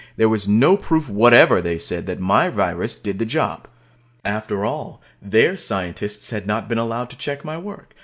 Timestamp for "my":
2.19-2.49, 7.45-7.59